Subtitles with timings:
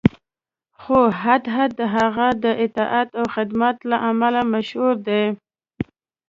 [0.81, 5.23] خو هدهد د هغه د اطاعت او خدمت له امله مشهور دی.